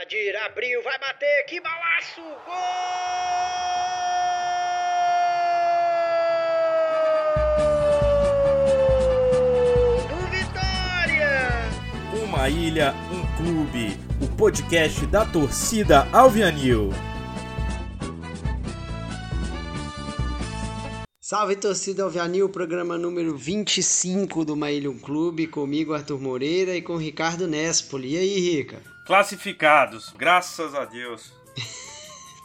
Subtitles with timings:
[0.00, 2.20] Adir abriu, vai bater, que balaço!
[2.46, 2.54] Gol!
[10.08, 11.68] Do Vitória!
[12.22, 13.98] Uma ilha, um clube.
[14.22, 16.90] O podcast da torcida Alvianil.
[21.20, 27.48] Salve torcida Alvianil, programa número 25 do Maílion Clube, comigo Arthur Moreira e com Ricardo
[27.48, 28.14] Nespoli.
[28.14, 28.97] E aí, Rica?
[29.08, 31.32] Classificados, graças a Deus.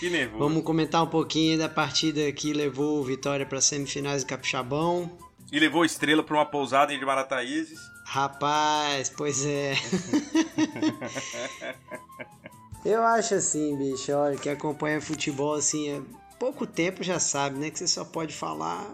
[0.00, 0.40] que nervoso.
[0.40, 5.08] Vamos comentar um pouquinho da partida que levou Vitória para semifinais do Capixabão.
[5.52, 7.78] E levou Estrela para uma pousada em Marataízes.
[8.06, 9.74] Rapaz, pois é.
[12.84, 16.02] Eu acho assim, bicho, olha, que acompanha futebol assim, é
[16.40, 17.70] pouco tempo já sabe, né?
[17.70, 18.84] Que você só pode falar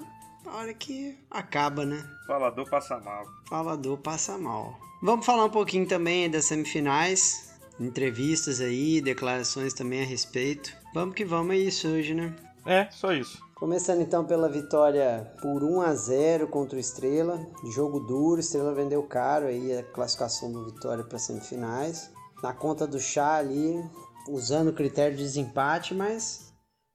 [0.46, 2.08] na hora que acaba, né?
[2.26, 3.26] Falador passa mal.
[3.48, 4.78] Falador passa mal.
[5.02, 10.72] Vamos falar um pouquinho também das semifinais, entrevistas aí, declarações também a respeito.
[10.94, 12.34] Vamos que vamos, é isso hoje, né?
[12.64, 13.44] É, só isso.
[13.56, 19.02] Começando então pela vitória por 1 a 0 contra o Estrela, jogo duro, Estrela vendeu
[19.02, 22.10] caro aí a classificação do Vitória para semifinais.
[22.42, 23.82] Na conta do chá ali,
[24.28, 26.52] usando o critério de desempate, mas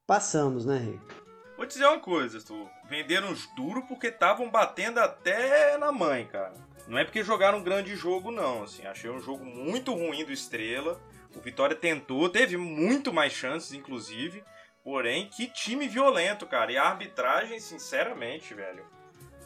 [0.07, 1.20] passamos, né, Rico?
[1.61, 6.25] Vou te dizer uma coisa, tu venderam os duros porque estavam batendo até na mãe,
[6.25, 6.55] cara.
[6.87, 8.63] Não é porque jogaram um grande jogo, não.
[8.63, 10.99] Assim, achei um jogo muito ruim do Estrela.
[11.35, 14.43] O Vitória tentou, teve muito mais chances, inclusive.
[14.83, 16.71] Porém, que time violento, cara.
[16.71, 18.83] E a arbitragem, sinceramente, velho.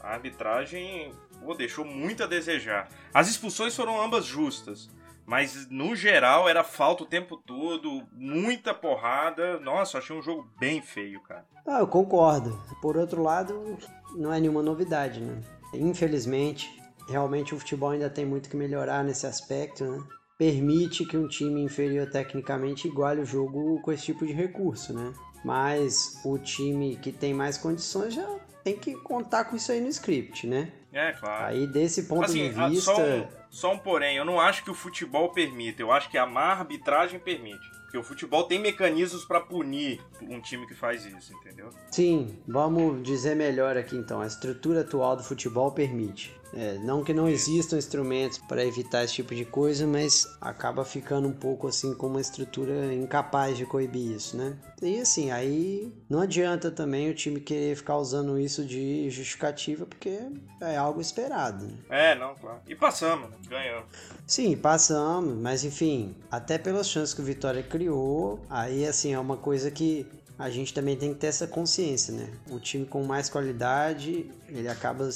[0.01, 2.87] A arbitragem pô, deixou muito a desejar.
[3.13, 4.89] As expulsões foram ambas justas.
[5.25, 9.59] Mas no geral era falta o tempo todo, muita porrada.
[9.59, 11.45] Nossa, achei um jogo bem feio, cara.
[11.65, 12.61] Ah, eu concordo.
[12.81, 13.77] Por outro lado,
[14.15, 15.41] não é nenhuma novidade, né?
[15.73, 16.69] Infelizmente,
[17.09, 20.03] realmente o futebol ainda tem muito que melhorar nesse aspecto, né?
[20.37, 25.13] Permite que um time inferior tecnicamente iguale o jogo com esse tipo de recurso, né?
[25.43, 28.27] Mas o time que tem mais condições já
[28.63, 30.71] tem que contar com isso aí no script, né?
[30.91, 31.45] É, claro.
[31.45, 33.29] Aí desse ponto assim, de vista.
[33.55, 36.47] Só um, porém, eu não acho que o futebol permita, eu acho que a má
[36.47, 37.65] arbitragem permite.
[37.83, 41.69] Porque o futebol tem mecanismos para punir um time que faz isso, entendeu?
[41.89, 44.19] Sim, vamos dizer melhor aqui então.
[44.19, 46.37] A estrutura atual do futebol permite.
[46.55, 51.27] É, não que não existam instrumentos para evitar esse tipo de coisa, mas acaba ficando
[51.27, 54.55] um pouco assim com uma estrutura incapaz de coibir isso, né?
[54.81, 60.19] E assim, aí não adianta também o time querer ficar usando isso de justificativa, porque
[60.61, 61.65] é algo esperado.
[61.65, 61.73] Né?
[61.89, 62.59] É, não, claro.
[62.67, 63.37] E passamos, né?
[63.49, 63.85] ganhamos.
[64.25, 69.37] Sim, passamos, mas enfim, até pelas chances que o Vitória criou, aí assim, é uma
[69.37, 72.29] coisa que a gente também tem que ter essa consciência, né?
[72.49, 75.09] O time com mais qualidade, ele acaba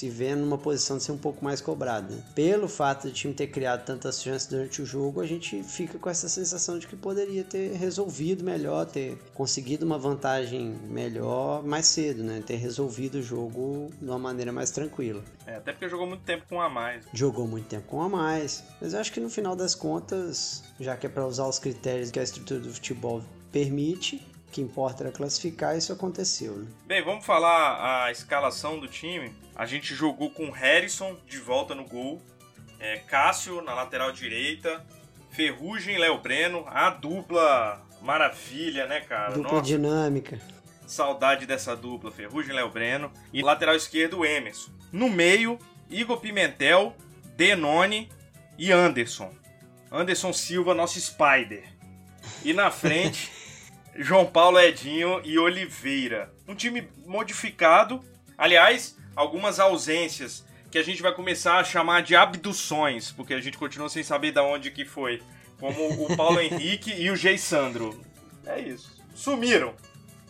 [0.00, 2.14] se vê numa posição de ser um pouco mais cobrado.
[2.14, 2.22] Né?
[2.34, 6.08] Pelo fato do time ter criado tantas chances durante o jogo, a gente fica com
[6.08, 12.22] essa sensação de que poderia ter resolvido melhor, ter conseguido uma vantagem melhor mais cedo,
[12.22, 12.42] né?
[12.46, 15.22] Ter resolvido o jogo de uma maneira mais tranquila.
[15.46, 17.04] É, até porque jogou muito tempo com a mais.
[17.12, 18.64] Jogou muito tempo com a mais.
[18.80, 22.10] Mas eu acho que no final das contas, já que é para usar os critérios
[22.10, 23.22] que a estrutura do futebol
[23.52, 26.56] permite, o que importa era classificar, isso aconteceu.
[26.56, 26.66] Né?
[26.84, 29.32] Bem, vamos falar a escalação do time.
[29.54, 32.20] A gente jogou com Harrison de volta no gol,
[32.80, 34.84] é, Cássio na lateral direita,
[35.30, 39.34] Ferrugem e Léo Breno, a dupla maravilha, né, cara?
[39.34, 40.40] Dupla Nossa, dinâmica.
[40.84, 43.12] Saudade dessa dupla, Ferrugem e Léo Breno.
[43.32, 44.72] E lateral esquerdo, Emerson.
[44.90, 46.96] No meio, Igor Pimentel,
[47.36, 48.10] Denone
[48.58, 49.32] e Anderson.
[49.92, 51.62] Anderson Silva, nosso Spider.
[52.44, 53.30] E na frente.
[54.02, 56.32] João Paulo Edinho e Oliveira.
[56.48, 58.02] Um time modificado.
[58.36, 63.58] Aliás, algumas ausências que a gente vai começar a chamar de abduções, porque a gente
[63.58, 65.22] continua sem saber de onde que foi.
[65.58, 68.00] Como o Paulo Henrique e o Gei Sandro.
[68.46, 68.90] É isso.
[69.14, 69.74] Sumiram.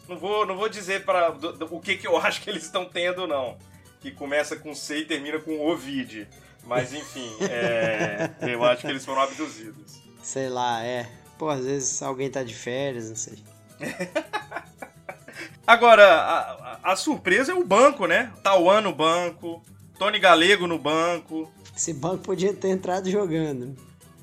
[0.09, 1.31] Não vou, não vou dizer para
[1.71, 3.57] o que, que eu acho que eles estão tendo, não.
[4.01, 6.27] Que começa com C e termina com Ovid.
[6.65, 10.03] Mas enfim, é, eu acho que eles foram abduzidos.
[10.21, 11.09] Sei lá, é.
[11.39, 13.39] Pô, às vezes alguém tá de férias, não sei.
[15.67, 18.33] Agora, a, a, surpresa é o banco, né?
[18.43, 19.63] Tauan no banco,
[19.99, 21.51] Tony Galego no banco.
[21.77, 23.77] Esse banco podia ter entrado jogando.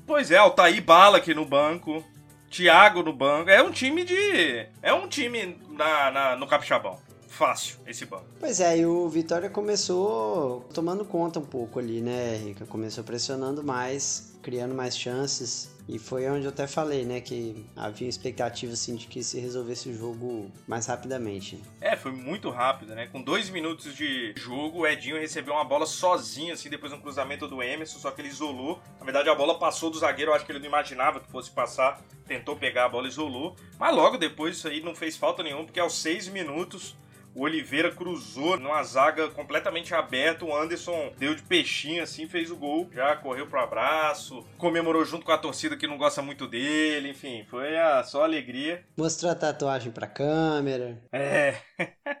[0.06, 2.04] Pois é, Altair Bala aqui no banco,
[2.50, 3.50] Thiago no banco.
[3.50, 4.66] É um time de.
[4.82, 6.98] É um time na, na no Capixabão.
[7.38, 8.24] Fácil esse banco.
[8.40, 12.66] Pois é, e o Vitória começou tomando conta um pouco ali, né, Rica?
[12.66, 15.72] Começou pressionando mais, criando mais chances.
[15.88, 19.88] E foi onde eu até falei, né, que havia expectativa assim de que se resolvesse
[19.88, 21.62] o jogo mais rapidamente.
[21.80, 23.06] É, foi muito rápido, né?
[23.06, 27.00] Com dois minutos de jogo, o Edinho recebeu uma bola sozinho, assim, depois de um
[27.00, 28.80] cruzamento do Emerson, só que ele isolou.
[29.00, 32.02] verdade, a bola passou do zagueiro, eu acho que ele não imaginava que fosse passar,
[32.26, 33.54] tentou pegar a bola, isolou.
[33.78, 36.96] Mas logo depois isso aí não fez falta nenhuma, porque aos seis minutos
[37.38, 40.44] o Oliveira cruzou numa zaga completamente aberta.
[40.44, 42.90] O Anderson deu de peixinho assim, fez o gol.
[42.92, 47.10] Já correu pro abraço, comemorou junto com a torcida que não gosta muito dele.
[47.10, 48.84] Enfim, foi a, só alegria.
[48.96, 51.00] Mostrou a tatuagem pra câmera.
[51.12, 51.54] É.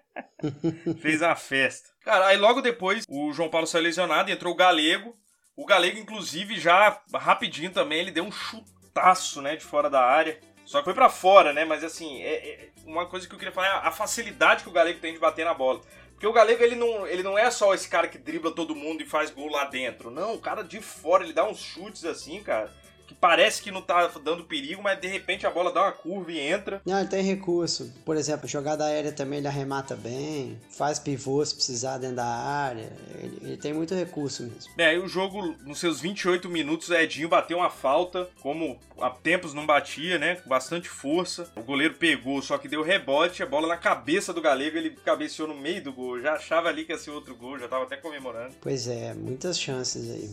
[1.02, 1.88] fez a festa.
[2.04, 5.16] Cara, aí logo depois o João Paulo saiu lesionado entrou o Galego.
[5.56, 10.38] O Galego, inclusive, já rapidinho também, ele deu um chutaço, né, de fora da área.
[10.68, 11.64] Só que foi para fora, né?
[11.64, 14.72] Mas assim, é, é, uma coisa que eu queria falar é a facilidade que o
[14.72, 15.80] Galego tem de bater na bola.
[16.12, 19.02] Porque o Galego, ele não, ele não é só esse cara que dribla todo mundo
[19.02, 20.10] e faz gol lá dentro.
[20.10, 22.70] Não, o cara de fora, ele dá uns chutes assim, cara
[23.08, 26.30] que parece que não tá dando perigo, mas de repente a bola dá uma curva
[26.30, 26.82] e entra.
[26.84, 27.90] Não, ele tem recurso.
[28.04, 32.92] Por exemplo, jogada aérea também ele arremata bem, faz pivô se precisar dentro da área.
[33.18, 34.72] Ele, ele tem muito recurso mesmo.
[34.76, 39.08] É, aí o jogo, nos seus 28 minutos, o Edinho bateu uma falta, como há
[39.08, 40.36] tempos não batia, né?
[40.36, 41.50] Com bastante força.
[41.56, 45.48] O goleiro pegou, só que deu rebote, a bola na cabeça do Galego, ele cabeceou
[45.48, 46.20] no meio do gol.
[46.20, 48.54] Já achava ali que ia ser outro gol, já tava até comemorando.
[48.60, 50.30] Pois é, muitas chances aí.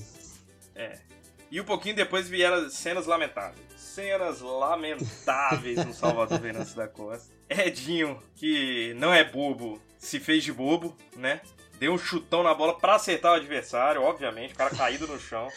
[0.76, 1.15] É.
[1.56, 3.66] E um pouquinho depois vieram cenas lamentáveis.
[3.78, 7.34] Cenas lamentáveis no Salvador Venâncio da Costa.
[7.50, 11.40] Edinho, que não é bobo, se fez de bobo, né?
[11.80, 14.54] Deu um chutão na bola para acertar o adversário, obviamente.
[14.54, 15.48] O cara caído no chão.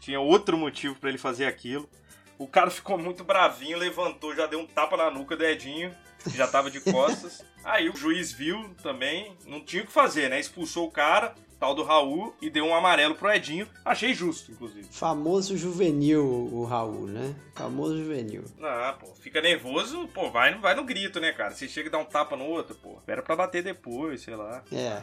[0.00, 1.90] Tinha outro motivo para ele fazer aquilo.
[2.38, 5.92] O cara ficou muito bravinho, levantou, já deu um tapa na nuca do Edinho,
[6.22, 7.44] que já tava de costas.
[7.64, 10.40] Aí o juiz viu também, não tinha o que fazer, né?
[10.40, 13.68] Expulsou o cara, tal do Raul e deu um amarelo pro Edinho.
[13.84, 14.88] Achei justo, inclusive.
[14.90, 17.34] Famoso juvenil o Raul, né?
[17.54, 18.44] Famoso juvenil.
[18.58, 21.54] Não, pô, fica nervoso, pô, vai, vai no grito, né, cara?
[21.54, 24.64] Você chega e dá um tapa no outro, pô, espera pra bater depois, sei lá.
[24.72, 25.02] É.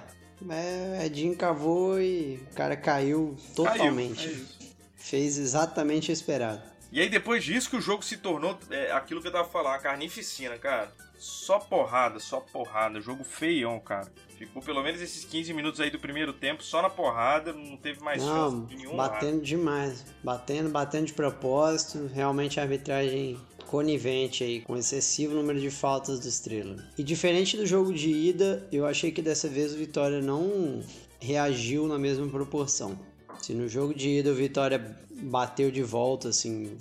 [0.50, 4.28] É, Edinho cavou e o cara caiu totalmente.
[4.28, 6.62] Caiu, é Fez exatamente o esperado.
[6.92, 9.76] E aí depois disso que o jogo se tornou é, aquilo que eu tava falando,
[9.76, 10.92] a carnificina, cara.
[11.18, 13.02] Só porrada, só porrada.
[13.02, 14.12] Jogo feião, cara.
[14.38, 18.00] Ficou pelo menos esses 15 minutos aí do primeiro tempo só na porrada, não teve
[18.02, 19.46] mais não, chance de nenhum Batendo lado.
[19.46, 20.06] demais.
[20.24, 22.10] Batendo, batendo de propósito.
[22.14, 26.78] Realmente a arbitragem conivente aí, com excessivo número de faltas do Estrela.
[26.98, 30.82] E diferente do jogo de ida, eu achei que dessa vez o Vitória não
[31.20, 32.98] reagiu na mesma proporção.
[33.42, 36.78] Se no jogo de ida o Vitória bateu de volta, assim,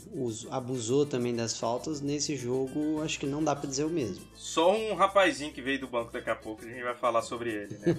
[0.51, 4.25] abusou também das faltas, nesse jogo acho que não dá para dizer o mesmo.
[4.35, 7.51] Só um rapazinho que veio do banco daqui a pouco, a gente vai falar sobre
[7.51, 7.97] ele, né?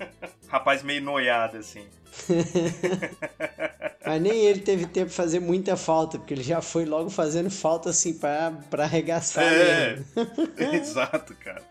[0.48, 1.84] Rapaz meio noiado, assim.
[4.04, 7.50] Mas nem ele teve tempo de fazer muita falta, porque ele já foi logo fazendo
[7.50, 9.98] falta assim pra, pra arregaçar é,
[10.74, 11.62] Exato, cara.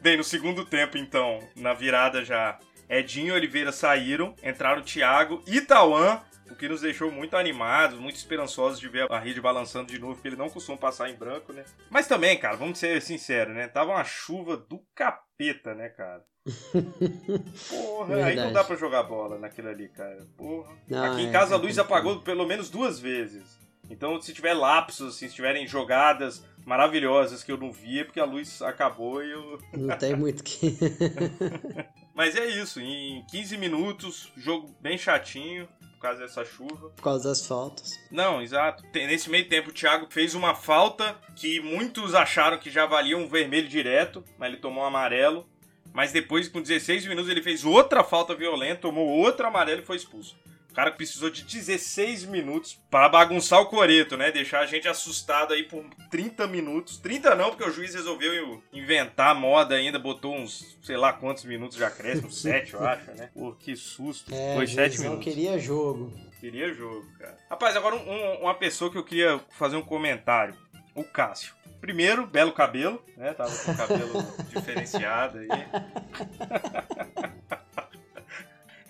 [0.00, 2.58] Bem, no segundo tempo, então, na virada já
[2.92, 8.16] Edinho e Oliveira saíram, entraram Thiago e Tauan, o que nos deixou muito animados, muito
[8.16, 11.54] esperançosos de ver a rede balançando de novo, porque ele não costuma passar em branco,
[11.54, 11.64] né?
[11.88, 13.66] Mas também, cara, vamos ser sinceros, né?
[13.66, 16.22] Tava uma chuva do capeta, né, cara?
[17.70, 18.30] Porra, Verdade.
[18.30, 20.26] aí não dá pra jogar bola naquilo ali, cara.
[20.36, 20.76] Porra.
[20.86, 23.58] Não, Aqui em é, casa é, a luz apagou pelo menos duas vezes.
[23.88, 28.20] Então, se tiver lapsos, assim, se tiverem jogadas maravilhosas que eu não via, é porque
[28.20, 29.58] a luz acabou e eu.
[29.72, 30.76] Não tem muito que.
[32.14, 36.90] Mas é isso, em 15 minutos, jogo bem chatinho por causa dessa chuva.
[36.90, 37.92] Por causa das faltas.
[38.10, 38.84] Não, exato.
[38.92, 43.28] Nesse meio tempo, o Thiago fez uma falta que muitos acharam que já valia um
[43.28, 45.46] vermelho direto, mas ele tomou um amarelo.
[45.92, 49.96] Mas depois, com 16 minutos, ele fez outra falta violenta, tomou outro amarelo e foi
[49.96, 50.36] expulso.
[50.72, 54.32] O cara precisou de 16 minutos para bagunçar o coreto, né?
[54.32, 56.96] Deixar a gente assustado aí por 30 minutos.
[56.96, 61.76] 30 não, porque o juiz resolveu inventar moda ainda, botou uns, sei lá quantos minutos
[61.76, 63.28] já cresce, uns 7, eu acho, né?
[63.34, 64.34] Pô, que susto.
[64.34, 65.22] É, Foi 7 minutos.
[65.22, 66.10] queria jogo.
[66.40, 67.36] Queria jogo, cara.
[67.50, 70.56] Rapaz, agora um, uma pessoa que eu queria fazer um comentário.
[70.94, 71.54] O Cássio.
[71.82, 73.34] Primeiro, belo cabelo, né?
[73.34, 75.48] Tava com o cabelo diferenciado aí.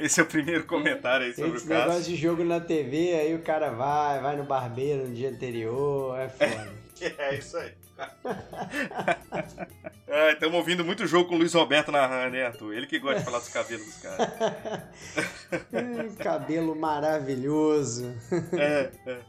[0.03, 1.89] Esse é o primeiro comentário aí sobre Esse o caso.
[1.89, 6.19] negócio de jogo na TV, aí o cara vai, vai no barbeiro no dia anterior,
[6.19, 6.69] é foda.
[7.19, 7.73] é isso aí.
[10.33, 12.75] Estamos é, ouvindo muito jogo com o Luiz Roberto narrando, né, Arthur?
[12.75, 14.29] Ele que gosta de falar dos cabelos dos caras.
[16.19, 18.13] Cabelo maravilhoso.
[18.53, 19.21] É, é.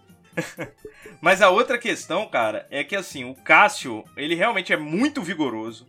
[1.21, 5.87] Mas a outra questão, cara, é que assim, o Cássio, ele realmente é muito vigoroso.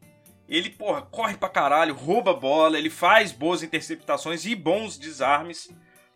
[0.55, 5.69] Ele, porra, corre pra caralho, rouba bola, ele faz boas interceptações e bons desarmes.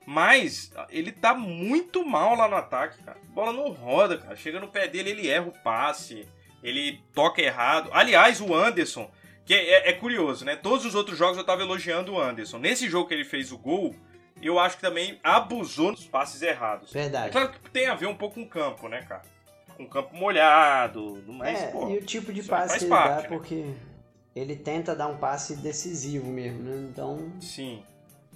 [0.07, 3.19] Mas ele tá muito mal lá no ataque, cara.
[3.23, 4.37] A bola não roda, cara.
[4.37, 6.27] Chega no pé dele, ele erra o passe,
[6.63, 7.91] ele toca errado.
[7.93, 9.11] Aliás, o Anderson,
[9.45, 10.57] que é, é, é curioso, né?
[10.57, 12.59] Todos os outros jogos eu tava elogiando o Anderson.
[12.59, 13.95] Nesse jogo que ele fez o gol,
[14.41, 16.93] eu acho que também abusou dos passes errados.
[16.93, 17.29] Verdade.
[17.29, 19.23] É claro que tem a ver um pouco com o campo, né, cara?
[19.77, 23.17] Com o campo molhado, mas, é, pô, e o tipo de passe que ele parte,
[23.17, 23.29] dá, né?
[23.29, 23.75] porque
[24.39, 26.89] ele tenta dar um passe decisivo mesmo, né?
[26.91, 27.33] Então.
[27.41, 27.83] Sim,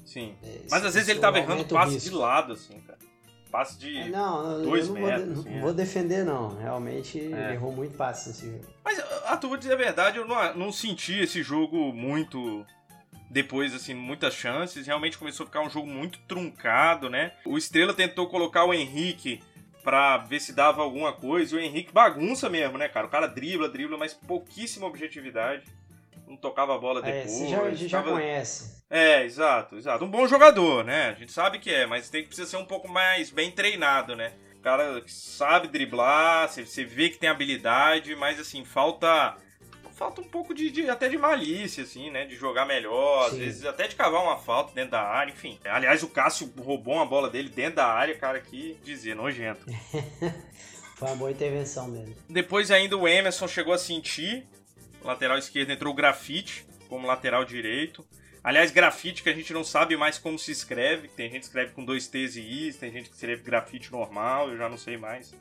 [0.05, 0.35] sim.
[0.43, 2.11] é, Mas às vezes ele tava errando aumenta o passe risco.
[2.11, 2.99] de lado, assim, cara.
[3.51, 3.97] Passe de.
[3.99, 5.61] É, Não, eu dois não, vou, metros, de- assim, não é.
[5.61, 6.57] vou defender, não.
[6.57, 7.53] Realmente É.
[7.53, 8.65] errou muito passe nesse jogo.
[8.83, 12.65] Mas, Arthur, vou dizer a verdade, eu não, não senti esse jogo muito.
[13.31, 14.87] Depois, assim, muitas chances.
[14.87, 17.33] Realmente começou a ficar um jogo muito truncado, né?
[17.47, 19.43] O Estrela tentou colocar o Henrique
[19.83, 21.55] pra ver se dava alguma coisa.
[21.55, 23.07] E o Henrique bagunça mesmo, né, cara?
[23.07, 25.65] O cara dribla, dribla, mas pouquíssima objetividade.
[26.33, 27.31] Não tocava a bola É, depois.
[27.31, 28.83] você já, já conhece.
[28.89, 30.03] É, exato, exato.
[30.05, 31.11] Um bom jogador, né?
[31.11, 34.17] A gente sabe que é, mas tem que precisa ser um pouco mais bem treinado,
[34.17, 34.33] né?
[34.57, 39.37] O cara que sabe driblar, você, vê que tem habilidade, mas assim, falta
[39.95, 42.25] falta um pouco de, de- até de malícia, assim, né?
[42.25, 43.39] De jogar melhor, às Sim.
[43.41, 45.59] vezes até de cavar uma falta dentro da área, enfim.
[45.65, 49.67] Aliás, o Cássio roubou uma bola dele dentro da área, cara, que dizer, nojento.
[50.97, 52.15] Foi uma boa intervenção mesmo.
[52.29, 54.47] Depois ainda o Emerson chegou a sentir.
[55.05, 58.05] Lateral esquerdo entrou o Grafite como lateral direito.
[58.45, 61.09] Aliás, grafite que a gente não sabe mais como se escreve.
[61.09, 64.51] Tem gente que escreve com dois T's e I's, tem gente que escreve grafite normal,
[64.51, 65.33] eu já não sei mais.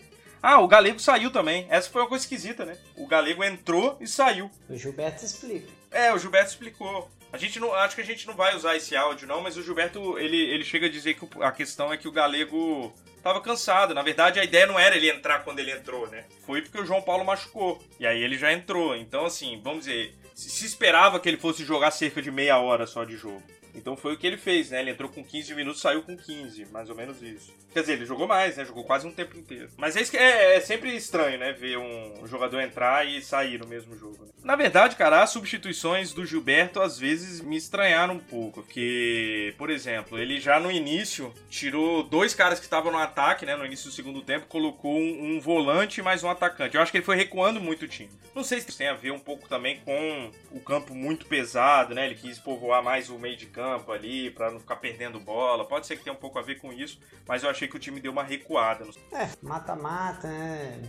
[0.41, 1.67] Ah, o Galego saiu também.
[1.69, 2.77] Essa foi uma coisa esquisita, né?
[2.95, 4.49] O Galego entrou e saiu.
[4.69, 5.67] O Gilberto explica.
[5.91, 7.11] É, o Gilberto explicou.
[7.33, 9.63] A gente não, acho que a gente não vai usar esse áudio não, mas o
[9.63, 13.93] Gilberto ele, ele chega a dizer que a questão é que o Galego tava cansado.
[13.93, 16.25] Na verdade, a ideia não era ele entrar quando ele entrou, né?
[16.45, 17.81] Foi porque o João Paulo machucou.
[17.99, 18.95] E aí ele já entrou.
[18.95, 23.03] Então, assim, vamos dizer, se, esperava que ele fosse jogar cerca de meia hora só
[23.03, 23.43] de jogo.
[23.75, 24.81] Então foi o que ele fez, né?
[24.81, 27.53] Ele entrou com 15 minutos, saiu com 15, mais ou menos isso.
[27.73, 28.65] Quer dizer, ele jogou mais, né?
[28.65, 29.69] Jogou quase um tempo inteiro.
[29.77, 31.53] Mas é, é, é sempre estranho, né?
[31.53, 34.25] Ver um jogador entrar e sair no mesmo jogo.
[34.25, 34.31] né?
[34.43, 38.61] Na verdade, cara, as substituições do Gilberto às vezes me estranharam um pouco.
[38.63, 43.55] Porque, por exemplo, ele já no início tirou dois caras que estavam no ataque, né?
[43.55, 46.75] No início do segundo tempo, colocou um, um volante mais um atacante.
[46.75, 48.09] Eu acho que ele foi recuando muito o time.
[48.35, 52.05] Não sei se tem a ver um pouco também com o campo muito pesado, né?
[52.05, 55.67] Ele quis povoar mais o meio de campo ali pra não ficar perdendo bola.
[55.67, 57.79] Pode ser que tenha um pouco a ver com isso, mas eu achei que o
[57.79, 58.85] time deu uma recuada.
[59.11, 60.81] É, mata-mata, né?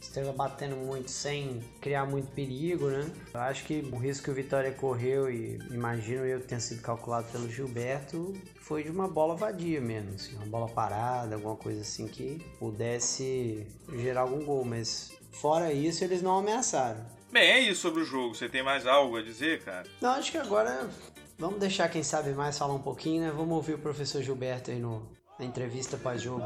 [0.00, 3.04] Estrela batendo muito sem criar muito perigo, né?
[3.34, 6.80] Eu acho que o risco que o Vitória correu, e imagino eu que tenha sido
[6.80, 11.80] calculado pelo Gilberto, foi de uma bola vadia mesmo, assim, uma bola parada, alguma coisa
[11.80, 17.04] assim que pudesse gerar algum gol, mas fora isso eles não ameaçaram.
[17.32, 18.34] Bem, é isso sobre o jogo.
[18.34, 19.86] Você tem mais algo a dizer, cara?
[20.00, 20.88] Não, acho que agora
[21.38, 23.30] vamos deixar quem sabe mais falar um pouquinho, né?
[23.30, 25.02] Vamos ouvir o professor Gilberto aí no,
[25.38, 26.44] na entrevista pós-jogo.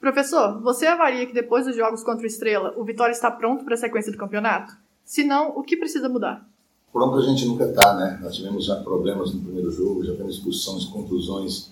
[0.00, 3.74] Professor, você avalia que depois dos jogos contra o Estrela, o Vitória está pronto para
[3.74, 4.76] a sequência do campeonato?
[5.04, 6.46] Se não, o que precisa mudar?
[6.92, 8.18] Pronto a gente nunca está, né?
[8.22, 11.70] Nós tivemos já problemas no primeiro jogo, já temos expulsões, contusões,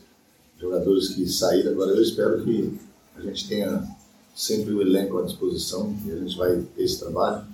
[0.59, 1.73] jogadores que saíram.
[1.73, 2.79] Agora eu espero que
[3.17, 3.87] a gente tenha
[4.35, 7.45] sempre o elenco à disposição e a gente vai ter esse trabalho.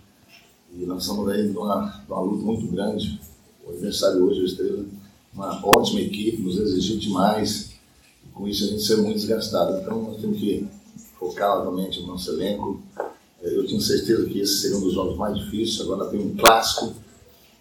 [0.72, 3.20] E nós estamos aí numa, numa luta muito grande.
[3.66, 4.84] O adversário hoje, o Estrela,
[5.34, 7.72] uma ótima equipe, nos exigiu demais.
[8.24, 9.78] E com isso a gente ser muito desgastado.
[9.80, 10.66] Então nós temos que
[11.18, 12.80] focar novamente no nosso elenco.
[13.42, 15.80] Eh, Eu tenho certeza que esse seria um dos jogos mais difíceis.
[15.80, 16.94] Agora tem um clássico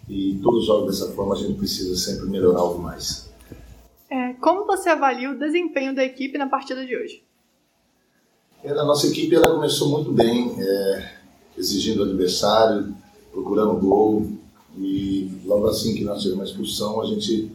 [0.09, 3.27] e todos jogam dessa forma, a gente precisa sempre melhorar algo mais.
[4.09, 7.21] É, como você avalia o desempenho da equipe na partida de hoje?
[8.63, 11.16] É, A nossa equipe ela começou muito bem, é,
[11.57, 12.93] exigindo adversário,
[13.31, 14.27] procurando gol
[14.77, 17.51] e logo assim que nós tivemos a expulsão a gente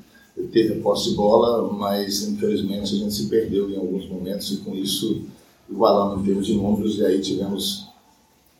[0.50, 4.56] teve a posse de bola, mas infelizmente a gente se perdeu em alguns momentos e
[4.58, 5.22] com isso
[5.68, 7.88] igualamos em termos de números e aí tivemos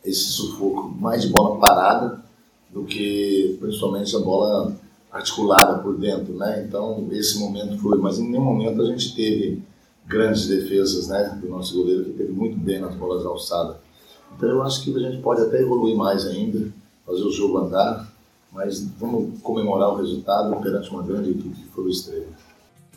[0.05, 2.23] esse sufoco mais de bola parada
[2.71, 4.75] do que principalmente a bola
[5.11, 6.65] articulada por dentro, né?
[6.67, 9.61] Então esse momento foi, mas em nenhum momento a gente teve
[10.05, 11.37] grandes defesas, né?
[11.41, 13.77] Do nosso goleiro que teve muito bem nas bolas alçadas.
[14.35, 16.71] Então eu acho que a gente pode até evoluir mais ainda,
[17.05, 18.07] fazer o jogo andar,
[18.51, 22.27] mas vamos comemorar o resultado perante uma grande equipe que foi o Estrela.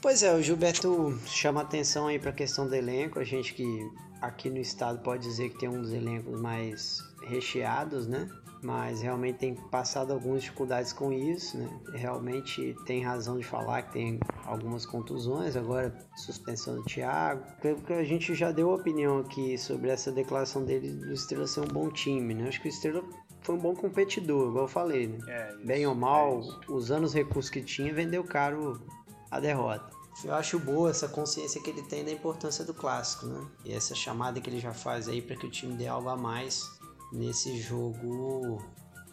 [0.01, 3.19] Pois é, o Gilberto chama atenção aí para a questão do elenco.
[3.19, 3.91] A gente que
[4.21, 8.29] aqui no estado pode dizer que tem um dos elencos mais recheados, né?
[8.67, 11.71] Mas realmente tem passado algumas dificuldades com isso, né?
[11.95, 17.45] Realmente tem razão de falar que tem algumas contusões, agora suspensão do Thiago.
[17.61, 21.61] Creio que a gente já deu opinião aqui sobre essa declaração dele do Estrela ser
[21.61, 22.49] um bom time, né?
[22.49, 23.05] Acho que o Estrela
[23.41, 25.19] foi um bom competidor, igual eu falei, né?
[25.29, 28.85] É isso, Bem ou mal, é usando os recursos que tinha, vendeu caro
[29.31, 29.95] a derrota.
[30.25, 33.47] Eu acho boa essa consciência que ele tem da importância do clássico, né?
[33.65, 36.17] E essa chamada que ele já faz aí para que o time dê algo a
[36.17, 36.76] mais
[37.13, 38.63] nesse jogo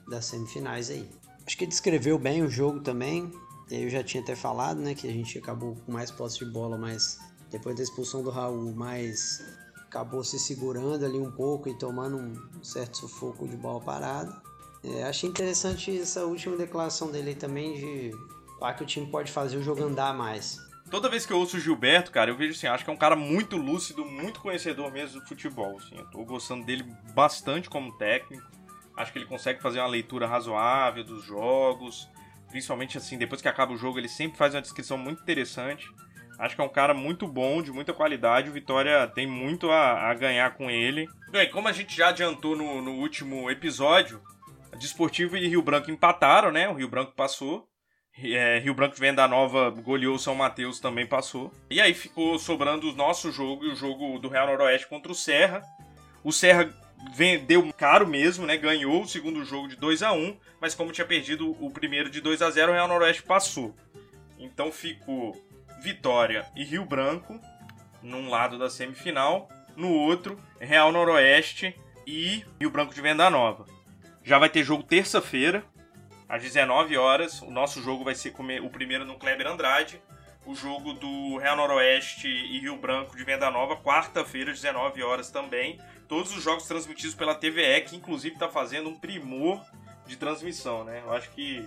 [0.08, 1.10] das semifinais aí.
[1.46, 3.32] Acho que descreveu bem o jogo também.
[3.70, 6.78] eu já tinha até falado, né, que a gente acabou com mais posse de bola,
[6.78, 7.20] mas
[7.50, 9.44] depois da expulsão do Raul, mais
[9.94, 14.42] acabou se segurando ali um pouco e tomando um certo sufoco de bola parada.
[14.84, 18.12] É, achei interessante essa última declaração dele também de
[18.60, 20.58] falar que o time pode fazer o jogo andar mais.
[20.94, 22.98] Toda vez que eu ouço o Gilberto, cara, eu vejo assim, acho que é um
[22.98, 25.78] cara muito lúcido, muito conhecedor mesmo do futebol.
[25.78, 25.98] Assim.
[25.98, 26.86] Eu tô gostando dele
[27.16, 28.48] bastante como técnico.
[28.96, 32.08] Acho que ele consegue fazer uma leitura razoável dos jogos.
[32.48, 35.90] Principalmente assim, depois que acaba o jogo, ele sempre faz uma descrição muito interessante.
[36.38, 38.52] Acho que é um cara muito bom, de muita qualidade.
[38.52, 41.10] O Vitória tem muito a, a ganhar com ele.
[41.32, 44.22] Bem, como a gente já adiantou no, no último episódio,
[44.78, 46.70] Desportivo e Rio Branco empataram, né?
[46.70, 47.68] O Rio Branco passou.
[48.18, 51.52] É, Rio Branco Venda Nova goleou São Mateus, também passou.
[51.70, 55.16] E aí ficou sobrando o nosso jogo e o jogo do Real Noroeste contra o
[55.16, 55.62] Serra.
[56.24, 56.74] O Serra
[57.16, 58.56] vendeu caro mesmo, né?
[58.56, 62.22] Ganhou o segundo jogo de 2 a 1 mas como tinha perdido o primeiro de
[62.22, 63.76] 2 a 0 o Real Noroeste passou.
[64.40, 65.36] Então ficou
[65.82, 67.38] Vitória e Rio Branco
[68.02, 71.76] num lado da semifinal, no outro Real Noroeste
[72.08, 73.66] e Rio Branco de Venda Nova.
[74.24, 75.66] Já vai ter jogo terça-feira,
[76.28, 77.42] às 19 horas.
[77.42, 80.02] O nosso jogo vai ser o primeiro no Kleber Andrade.
[80.46, 85.32] O jogo do Real Noroeste e Rio Branco de Venda Nova, quarta-feira, às 19 horas
[85.32, 85.80] também.
[86.08, 89.64] Todos os jogos transmitidos pela TVE, que inclusive está fazendo um primor
[90.06, 91.02] de transmissão, né?
[91.06, 91.66] Eu acho que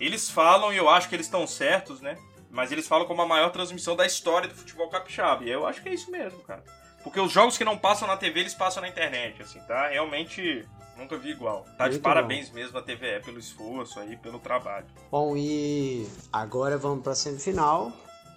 [0.00, 2.18] eles falam e eu acho que eles estão certos, né?
[2.50, 5.44] Mas eles falam como a maior transmissão da história do futebol capixaba.
[5.44, 6.64] E eu acho que é isso mesmo, cara.
[7.04, 9.88] Porque os jogos que não passam na TV, eles passam na internet, assim, tá?
[9.88, 11.64] Realmente nunca vi igual.
[11.76, 12.54] Tá Muito de parabéns bom.
[12.54, 14.86] mesmo a TVE pelo esforço aí, pelo trabalho.
[15.10, 17.92] Bom, e agora vamos pra semifinal.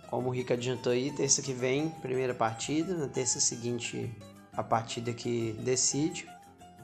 [0.09, 2.95] Como o Rico adiantou aí, terça que vem, primeira partida.
[2.95, 4.11] Na terça seguinte,
[4.53, 6.27] a partida que decide.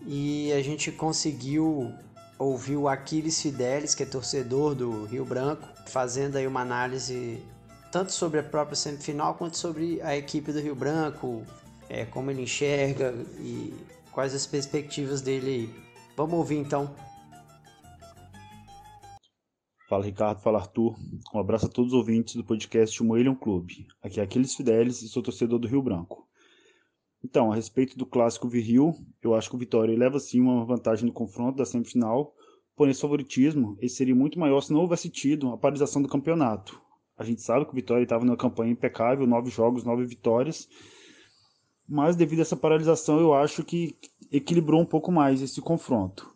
[0.06, 1.92] E a gente conseguiu
[2.38, 7.44] ouvir o Aquiles Fidelis, que é torcedor do Rio Branco, fazendo aí uma análise
[7.92, 11.44] tanto sobre a própria semifinal quanto sobre a equipe do Rio Branco,
[11.90, 13.74] é, como ele enxerga e
[14.16, 15.70] quais as perspectivas dele aí.
[16.16, 16.96] Vamos ouvir então.
[19.90, 20.96] Fala Ricardo, fala Arthur.
[21.34, 23.86] Um abraço a todos os ouvintes do podcast Moelhon Clube.
[24.02, 26.26] Aqui é Aquiles Fidelis e sou torcedor do Rio Branco.
[27.24, 31.06] Então, a respeito do clássico Viril, eu acho que o Vitória leva sim uma vantagem
[31.06, 32.34] no confronto da semifinal,
[32.76, 36.82] porém esse favoritismo esse seria muito maior se não houvesse tido a paralisação do campeonato.
[37.18, 40.70] A gente sabe que o Vitória estava numa campanha impecável, nove jogos, nove vitórias,
[41.88, 43.98] mas devido a essa paralisação eu acho que
[44.32, 46.36] equilibrou um pouco mais esse confronto.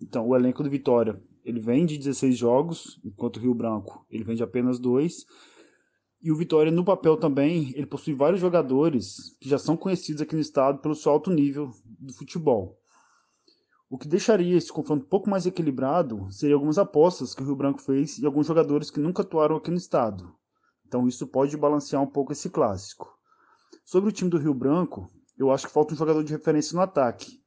[0.00, 4.24] Então, o elenco do Vitória ele vem de 16 jogos, enquanto o Rio Branco ele
[4.24, 5.24] vem de apenas dois.
[6.22, 10.34] E o Vitória, no papel também, ele possui vários jogadores que já são conhecidos aqui
[10.34, 12.78] no estado pelo seu alto nível do futebol.
[13.88, 17.56] O que deixaria esse confronto um pouco mais equilibrado seria algumas apostas que o Rio
[17.56, 20.32] Branco fez e alguns jogadores que nunca atuaram aqui no estado.
[20.86, 23.19] Então isso pode balancear um pouco esse clássico.
[23.84, 26.82] Sobre o time do Rio Branco, eu acho que falta um jogador de referência no
[26.82, 27.42] ataque,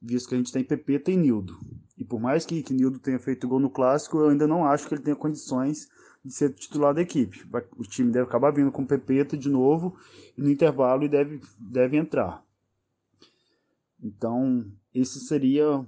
[0.00, 1.58] visto que a gente tem PP e Nildo.
[1.96, 4.86] E por mais que, que Nildo tenha feito gol no clássico, eu ainda não acho
[4.86, 5.88] que ele tenha condições
[6.24, 7.44] de ser titular da equipe.
[7.76, 9.96] O time deve acabar vindo com o Pepeta de novo
[10.36, 12.44] no intervalo e deve, deve entrar.
[14.00, 15.86] Então, esse seria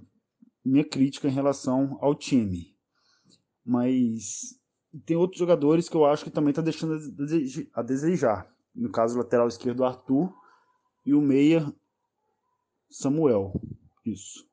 [0.64, 2.74] minha crítica em relação ao time.
[3.64, 4.58] Mas
[5.04, 6.96] tem outros jogadores que eu acho que também está deixando
[7.74, 8.53] a desejar.
[8.74, 10.32] No caso, lateral esquerdo, Arthur,
[11.06, 11.72] e o meia,
[12.90, 13.60] Samuel.
[14.04, 14.46] Isso.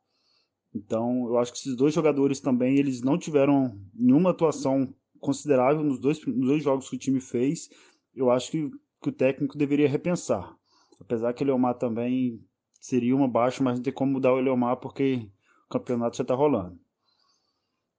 [0.74, 6.00] Então, eu acho que esses dois jogadores também, eles não tiveram nenhuma atuação considerável nos
[6.00, 7.70] dois, nos dois jogos que o time fez.
[8.16, 10.56] Eu acho que, que o técnico deveria repensar.
[11.00, 12.44] Apesar que o Leomar também
[12.80, 15.30] seria uma baixa, mas não tem como mudar o Leomar porque
[15.66, 16.80] o campeonato já está rolando.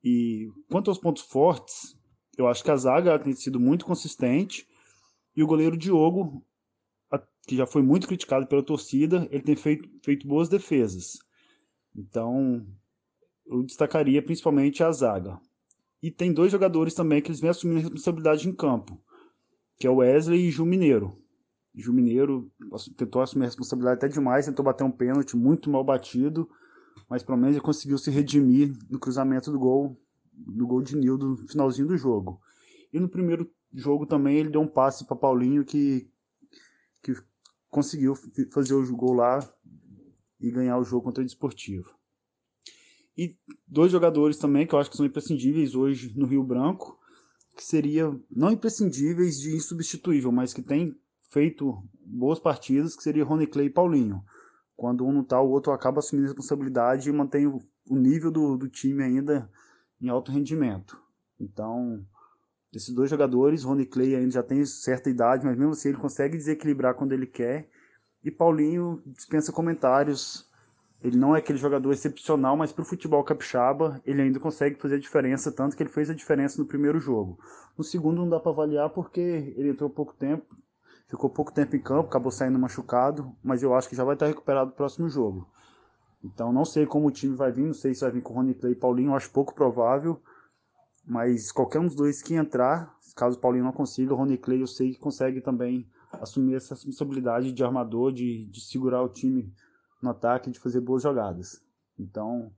[0.02, 1.96] E quanto aos pontos fortes,
[2.37, 4.66] eu acho que a zaga tem sido muito consistente
[5.35, 6.45] e o goleiro Diogo,
[7.47, 11.18] que já foi muito criticado pela torcida, ele tem feito, feito boas defesas.
[11.95, 12.64] Então,
[13.47, 15.38] eu destacaria principalmente a zaga.
[16.03, 19.01] E tem dois jogadores também que eles vêm assumindo responsabilidade em campo,
[19.79, 21.16] que é o Wesley e Ju Mineiro.
[21.75, 22.51] Ju Mineiro
[22.97, 26.49] tentou assumir a responsabilidade até demais, tentou bater um pênalti muito mal batido,
[27.09, 29.97] mas pelo menos ele conseguiu se redimir no cruzamento do gol,
[30.33, 32.40] do gol de Nildo no finalzinho do jogo.
[32.92, 36.08] E no primeiro jogo também ele deu um passe para Paulinho que,
[37.02, 37.14] que
[37.70, 38.14] conseguiu
[38.52, 39.38] fazer o gol lá
[40.40, 41.90] e ganhar o jogo contra o Desportivo.
[43.16, 46.98] E dois jogadores também que eu acho que são imprescindíveis hoje no Rio Branco,
[47.56, 50.96] que seria não imprescindíveis de insubstituível, mas que tem
[51.30, 54.22] feito boas partidas, que seria Rony Clay e Paulinho.
[54.76, 58.56] Quando um não tá, o outro acaba assumindo a responsabilidade e mantém o, nível do,
[58.56, 59.50] do time ainda
[60.00, 61.00] em alto rendimento.
[61.38, 62.04] Então,
[62.72, 66.38] Esses dois jogadores, Rony Clay ainda já tem certa idade, mas mesmo assim ele consegue
[66.38, 67.68] desequilibrar quando ele quer.
[68.24, 70.50] E Paulinho dispensa comentários.
[71.02, 74.94] Ele não é aquele jogador excepcional, mas para o futebol capixaba ele ainda consegue fazer
[74.94, 77.38] a diferença, tanto que ele fez a diferença no primeiro jogo.
[77.76, 79.20] No segundo não dá para avaliar porque
[79.56, 80.56] ele entrou pouco tempo,
[81.08, 84.26] ficou pouco tempo em campo, acabou saindo machucado, mas eu acho que já vai estar
[84.26, 85.46] recuperado no próximo jogo.
[86.24, 88.54] Então não sei como o time vai vir, não sei se vai vir com Rony
[88.54, 90.22] Clay e Paulinho, acho pouco provável.
[91.05, 94.61] Mas qualquer um dos dois que entrar, caso o Paulinho não consiga, o Rony Clay
[94.62, 99.53] eu sei que consegue também assumir essa responsabilidade de armador, de, de segurar o time
[100.01, 101.62] no ataque, de fazer boas jogadas.
[101.99, 102.53] Então,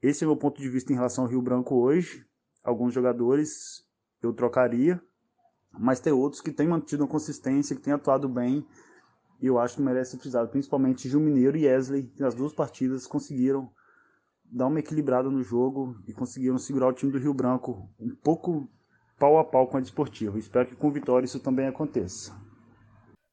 [0.00, 2.24] esse é o meu ponto de vista em relação ao Rio Branco hoje.
[2.62, 3.84] Alguns jogadores
[4.22, 5.02] eu trocaria,
[5.72, 8.66] mas tem outros que têm mantido uma consistência, que têm atuado bem
[9.42, 12.52] e eu acho que merece ser utilizado, principalmente Gil Mineiro e Wesley, que nas duas
[12.52, 13.68] partidas conseguiram
[14.52, 18.70] dar uma equilibrada no jogo e conseguiram segurar o time do Rio Branco um pouco
[19.18, 20.38] pau a pau com a Desportiva.
[20.38, 22.36] Espero que com vitória isso também aconteça.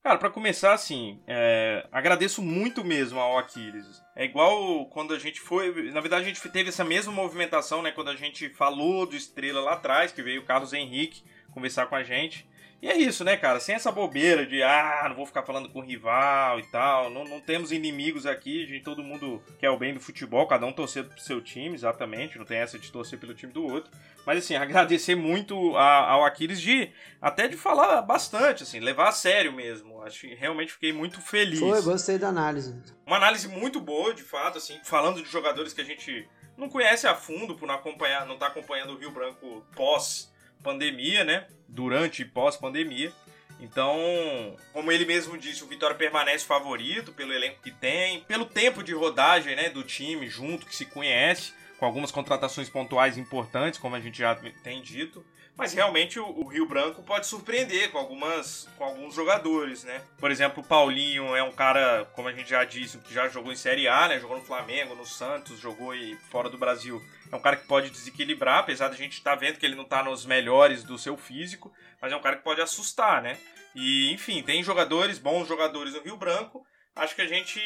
[0.02, 4.02] Cara, para começar, assim, é, agradeço muito mesmo ao Aquiles.
[4.16, 5.92] É igual quando a gente foi.
[5.92, 7.92] Na verdade, a gente teve essa mesma movimentação, né?
[7.92, 11.96] Quando a gente falou do Estrela lá atrás, que veio o Carlos Henrique conversar com
[11.96, 12.49] a gente.
[12.82, 13.60] E é isso, né, cara?
[13.60, 17.10] Sem essa bobeira de, ah, não vou ficar falando com rival e tal.
[17.10, 18.84] Não, não temos inimigos aqui, gente.
[18.84, 22.38] Todo mundo quer o bem do futebol, cada um torcer pro seu time, exatamente.
[22.38, 23.92] Não tem essa de torcer pelo time do outro.
[24.26, 26.90] Mas, assim, agradecer muito a, ao Aquiles de,
[27.22, 30.02] até de falar bastante, assim, levar a sério mesmo.
[30.04, 31.60] Acho que realmente fiquei muito feliz.
[31.60, 32.82] Foi, gostei da análise.
[33.06, 37.08] Uma análise muito boa, de fato, assim, falando de jogadores que a gente não conhece
[37.08, 40.29] a fundo por não acompanhar, não tá acompanhando o Rio Branco pós
[40.64, 41.48] pandemia, né?
[41.68, 43.12] Durante e pós-pandemia.
[43.60, 48.82] Então, como ele mesmo disse, o Vitória permanece favorito pelo elenco que tem, pelo tempo
[48.82, 53.96] de rodagem né, do time junto, que se conhece, com algumas contratações pontuais importantes, como
[53.96, 55.26] a gente já tem dito.
[55.60, 60.02] Mas realmente o, Rio Branco pode surpreender com, algumas, com alguns jogadores, né?
[60.18, 63.52] Por exemplo, o Paulinho é um cara, como a gente já disse, que já jogou
[63.52, 64.22] em Série A, né?
[64.22, 65.94] Jogou no Flamengo, no Santos, jogou
[66.32, 67.04] fora do Brasil.
[67.32, 69.76] É um cara que pode desequilibrar, apesar de a gente estar tá vendo que ele
[69.76, 73.38] não está nos melhores do seu físico, mas é um cara que pode assustar, né?
[73.76, 76.66] E, enfim, tem jogadores, bons jogadores no Rio Branco.
[76.96, 77.60] Acho que a gente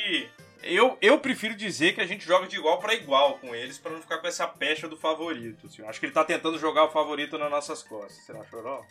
[0.63, 3.91] eu, eu prefiro dizer que a gente joga de igual para igual com eles para
[3.91, 5.67] não ficar com essa pecha do favorito.
[5.67, 5.83] Assim.
[5.83, 8.25] Acho que ele tá tentando jogar o favorito nas nossas costas.
[8.25, 8.85] Você não achou,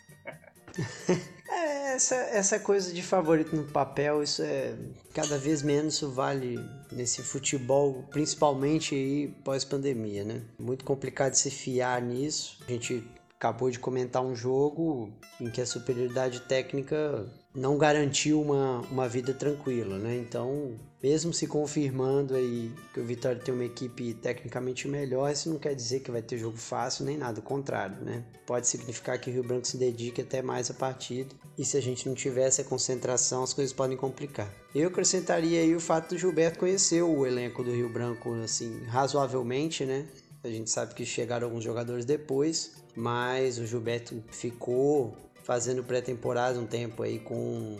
[1.49, 4.75] é, essa, essa coisa de favorito no papel, isso é.
[5.13, 6.57] Cada vez menos isso vale
[6.95, 10.41] nesse futebol, principalmente aí pós-pandemia, né?
[10.59, 12.57] Muito complicado se fiar nisso.
[12.67, 13.03] A gente
[13.35, 19.33] acabou de comentar um jogo em que a superioridade técnica não garantiu uma, uma vida
[19.33, 20.17] tranquila, né?
[20.17, 25.59] Então, mesmo se confirmando aí que o Vitória tem uma equipe tecnicamente melhor, isso não
[25.59, 28.23] quer dizer que vai ter jogo fácil nem nada, o contrário, né?
[28.45, 31.81] Pode significar que o Rio Branco se dedique até mais a partida e se a
[31.81, 34.51] gente não tiver essa concentração, as coisas podem complicar.
[34.73, 39.85] Eu acrescentaria aí o fato do Gilberto conhecer o elenco do Rio Branco, assim, razoavelmente,
[39.85, 40.07] né?
[40.43, 46.65] A gente sabe que chegaram alguns jogadores depois, mas o Gilberto ficou fazendo pré-temporada um
[46.65, 47.77] tempo aí com,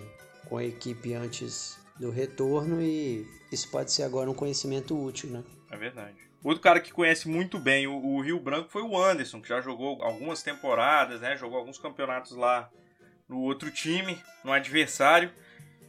[0.47, 5.43] com a equipe antes do retorno e isso pode ser agora um conhecimento útil, né?
[5.71, 6.15] É verdade.
[6.43, 9.62] Outro cara que conhece muito bem o, o, Rio Branco foi o Anderson, que já
[9.62, 11.38] jogou algumas temporadas, né?
[11.38, 12.69] Jogou alguns campeonatos lá
[13.30, 15.32] no outro time, no adversário.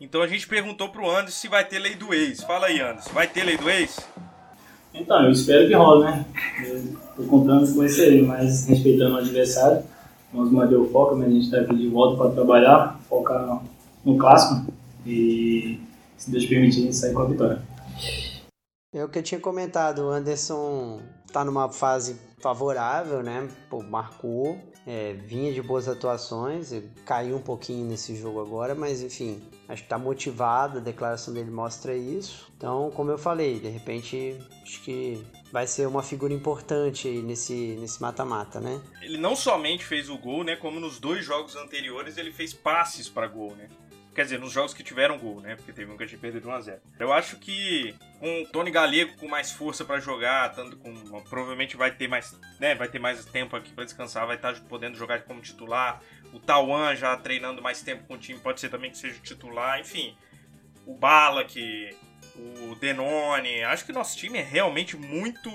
[0.00, 2.42] Então a gente perguntou pro Anderson se vai ter lei do ex.
[2.42, 3.98] Fala aí, Anderson, vai ter lei do ex?
[4.92, 6.24] Então, eu espero que role, né?
[6.64, 9.82] Eu tô contando com esse aí, mas respeitando o adversário.
[10.34, 13.62] Nós mandei o foco, mas a gente está aqui de volta para trabalhar, focar
[14.04, 14.66] no clássico
[15.06, 15.80] e,
[16.16, 17.62] se Deus permitir, a gente sair com a vitória.
[18.92, 23.48] É o que eu tinha comentado, o Anderson está numa fase favorável, né?
[23.70, 26.72] Pô, marcou, é, vinha de boas atuações,
[27.06, 31.50] caiu um pouquinho nesse jogo agora, mas enfim, acho que está motivado, a declaração dele
[31.50, 32.52] mostra isso.
[32.56, 38.02] Então, como eu falei, de repente, acho que vai ser uma figura importante nesse nesse
[38.02, 38.82] mata-mata, né?
[39.00, 43.08] Ele não somente fez o gol, né, como nos dois jogos anteriores ele fez passes
[43.08, 43.68] para gol, né?
[44.12, 45.54] Quer dizer, nos jogos que tiveram gol, né?
[45.54, 46.78] Porque teve um que a gente perdeu de 1x0.
[46.98, 50.92] Eu acho que com o Tony Galego com mais força para jogar, tanto com.
[51.22, 52.36] Provavelmente vai ter mais.
[52.58, 56.00] Né, vai ter mais tempo aqui para descansar, vai estar tá podendo jogar como titular.
[56.32, 59.78] O Tauan já treinando mais tempo com o time, pode ser também que seja titular,
[59.80, 60.16] enfim.
[60.84, 61.96] O Bala, que.
[62.36, 65.50] O Denone, acho que nosso time é realmente muito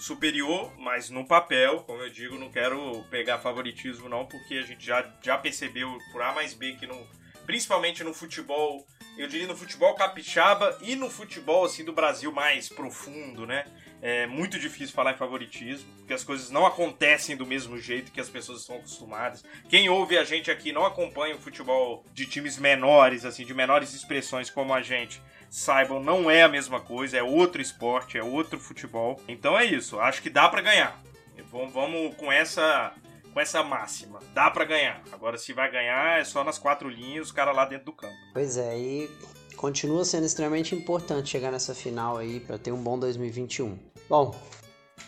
[0.00, 4.84] superior, mas no papel, como eu digo, não quero pegar favoritismo não, porque a gente
[4.84, 7.06] já, já percebeu por A mais B que não,
[7.44, 8.84] principalmente no futebol
[9.16, 13.64] eu diria no futebol capixaba e no futebol assim do Brasil mais profundo, né?
[14.02, 18.20] É muito difícil falar em favoritismo, porque as coisas não acontecem do mesmo jeito que
[18.20, 19.42] as pessoas estão acostumadas.
[19.70, 23.94] Quem ouve a gente aqui não acompanha o futebol de times menores, assim, de menores
[23.94, 25.22] expressões como a gente.
[25.56, 29.18] Saibam, não é a mesma coisa, é outro esporte, é outro futebol.
[29.26, 31.02] Então é isso, acho que dá para ganhar.
[31.50, 32.92] Vamos, vamos com essa
[33.32, 34.20] com essa máxima.
[34.34, 35.02] Dá para ganhar.
[35.10, 38.14] Agora, se vai ganhar, é só nas quatro linhas, os caras lá dentro do campo.
[38.34, 39.10] Pois é, e
[39.56, 43.78] continua sendo extremamente importante chegar nessa final aí para ter um bom 2021.
[44.10, 44.38] Bom,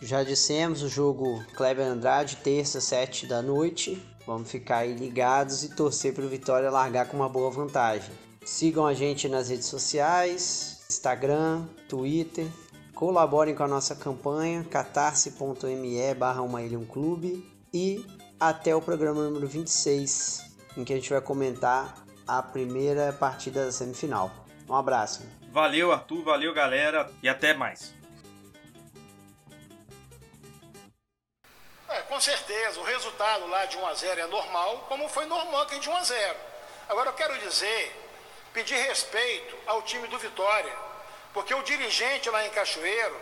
[0.00, 4.02] já dissemos o jogo Kleber Andrade, terça, sete da noite.
[4.26, 8.27] Vamos ficar aí ligados e torcer para o Vitória largar com uma boa vantagem.
[8.48, 12.48] Sigam a gente nas redes sociais, Instagram, Twitter.
[12.94, 18.04] Colaborem com a nossa campanha catarse.me barra uma ilha um clube e
[18.40, 21.94] até o programa número 26, em que a gente vai comentar
[22.26, 24.30] a primeira partida da semifinal.
[24.66, 25.28] Um abraço.
[25.52, 27.94] Valeu, Arthur, valeu, galera, e até mais.
[31.86, 35.60] É, com certeza, o resultado lá de 1 a 0 é normal, como foi normal
[35.60, 36.36] aqui de 1 a 0.
[36.88, 38.07] Agora eu quero dizer,
[38.52, 40.74] pedir respeito ao time do Vitória,
[41.32, 43.20] porque o dirigente lá em Cachoeiro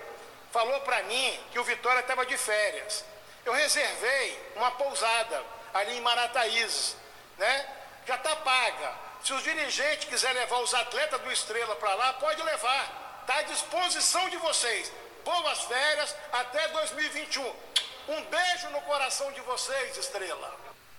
[0.52, 3.04] falou para mim que o Vitória estava de férias.
[3.44, 6.96] Eu reservei uma pousada ali em Marataízes,
[7.38, 7.68] né?
[8.06, 8.94] Já está paga.
[9.22, 13.18] Se os dirigentes quiserem levar os atletas do Estrela para lá, pode levar.
[13.22, 14.92] Está à disposição de vocês.
[15.24, 17.44] Boas férias até 2021.
[18.08, 20.65] Um beijo no coração de vocês, Estrela.